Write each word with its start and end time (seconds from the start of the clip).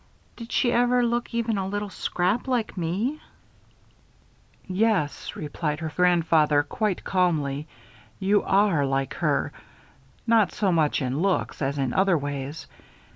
Did 0.35 0.51
she 0.51 0.71
ever 0.71 1.05
look 1.05 1.31
even 1.31 1.59
a 1.59 1.61
tiny 1.61 1.69
little 1.73 1.89
scrap 1.91 2.47
like 2.47 2.75
me?" 2.75 3.21
"Yes," 4.67 5.35
replied 5.35 5.79
her 5.79 5.93
grandfather, 5.95 6.63
quite 6.63 7.03
calmly, 7.03 7.67
"you 8.17 8.41
are 8.41 8.83
like 8.83 9.13
her. 9.13 9.51
Not 10.25 10.51
so 10.53 10.71
much 10.71 11.03
in 11.03 11.19
looks 11.19 11.61
as 11.61 11.77
in 11.77 11.93
other 11.93 12.17
ways. 12.17 12.65